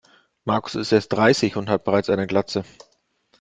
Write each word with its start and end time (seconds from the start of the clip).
Markus 0.45 0.73
ist 0.73 0.91
erst 0.93 1.13
dreißig 1.13 1.57
und 1.57 1.69
hat 1.69 1.83
bereits 1.83 2.09
eine 2.09 2.25
Glatze. 2.25 2.63